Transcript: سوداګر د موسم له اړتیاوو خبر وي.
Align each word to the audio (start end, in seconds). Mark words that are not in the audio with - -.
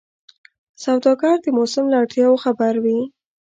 سوداګر 0.83 1.35
د 1.41 1.47
موسم 1.57 1.85
له 1.91 1.95
اړتیاوو 2.01 2.41
خبر 2.45 2.73
وي. 2.83 2.99